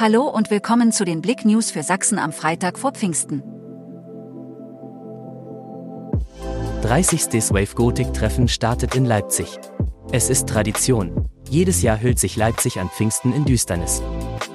[0.00, 3.42] Hallo und willkommen zu den Blick News für Sachsen am Freitag vor Pfingsten.
[6.82, 7.50] 30.
[7.50, 9.58] Wave Gothic Treffen startet in Leipzig.
[10.12, 11.28] Es ist Tradition.
[11.50, 14.00] Jedes Jahr hüllt sich Leipzig an Pfingsten in Düsternis.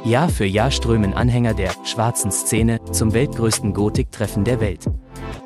[0.05, 4.85] Jahr für Jahr strömen Anhänger der schwarzen Szene zum weltgrößten Gothic-Treffen der Welt.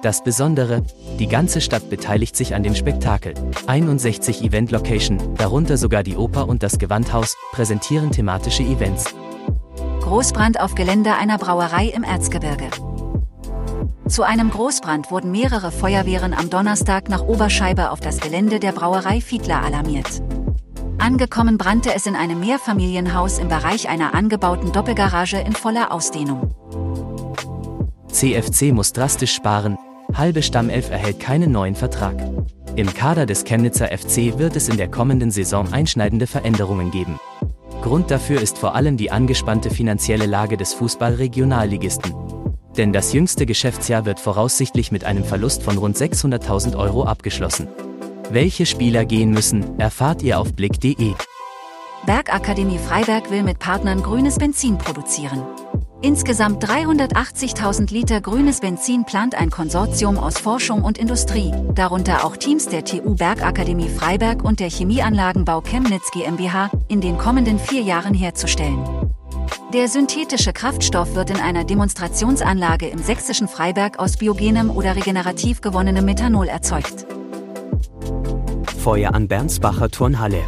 [0.03, 0.83] Das Besondere,
[1.17, 3.33] die ganze Stadt beteiligt sich an dem Spektakel.
[3.65, 9.15] 61 Event-Location, darunter sogar die Oper und das Gewandhaus, präsentieren thematische Events.
[10.07, 12.69] Großbrand auf Gelände einer Brauerei im Erzgebirge.
[14.07, 19.19] Zu einem Großbrand wurden mehrere Feuerwehren am Donnerstag nach Oberscheibe auf das Gelände der Brauerei
[19.19, 20.23] Fiedler alarmiert.
[20.97, 26.55] Angekommen brannte es in einem Mehrfamilienhaus im Bereich einer angebauten Doppelgarage in voller Ausdehnung.
[28.09, 29.77] CFC muss drastisch sparen,
[30.13, 32.15] halbe Stammelf erhält keinen neuen Vertrag.
[32.77, 37.19] Im Kader des Chemnitzer FC wird es in der kommenden Saison einschneidende Veränderungen geben.
[37.81, 42.13] Grund dafür ist vor allem die angespannte finanzielle Lage des Fußball-Regionalligisten.
[42.75, 47.67] Denn das jüngste Geschäftsjahr wird voraussichtlich mit einem Verlust von rund 600.000 Euro abgeschlossen.
[48.29, 51.13] Welche Spieler gehen müssen, erfahrt ihr auf blick.de.
[52.05, 55.43] Bergakademie Freiberg will mit Partnern grünes Benzin produzieren.
[56.01, 62.67] Insgesamt 380.000 Liter grünes Benzin plant ein Konsortium aus Forschung und Industrie, darunter auch Teams
[62.67, 68.79] der TU Bergakademie Freiberg und der Chemieanlagenbau Chemnitz GmbH, in den kommenden vier Jahren herzustellen.
[69.73, 76.05] Der synthetische Kraftstoff wird in einer Demonstrationsanlage im sächsischen Freiberg aus biogenem oder regenerativ gewonnenem
[76.05, 77.07] Methanol erzeugt.
[78.77, 80.43] Feuer an Bernsbacher Turnhalle.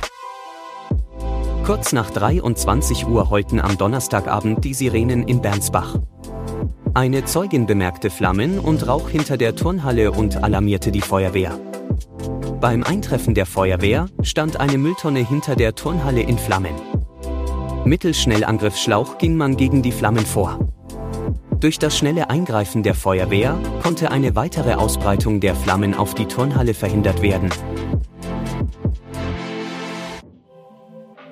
[1.70, 6.00] Kurz nach 23 Uhr heulten am Donnerstagabend die Sirenen in Bernsbach.
[6.96, 11.60] Eine Zeugin bemerkte Flammen und Rauch hinter der Turnhalle und alarmierte die Feuerwehr.
[12.60, 16.74] Beim Eintreffen der Feuerwehr stand eine Mülltonne hinter der Turnhalle in Flammen.
[17.86, 20.58] Mittels Schnellangriffsschlauch ging man gegen die Flammen vor.
[21.60, 26.74] Durch das schnelle Eingreifen der Feuerwehr konnte eine weitere Ausbreitung der Flammen auf die Turnhalle
[26.74, 27.52] verhindert werden.